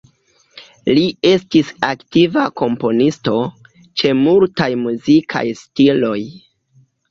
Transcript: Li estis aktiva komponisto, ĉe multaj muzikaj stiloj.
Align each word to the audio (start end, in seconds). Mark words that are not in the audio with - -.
Li 0.97 1.03
estis 1.31 1.69
aktiva 1.89 2.47
komponisto, 2.63 3.37
ĉe 4.03 4.15
multaj 4.23 4.69
muzikaj 4.87 5.47
stiloj. 5.63 6.19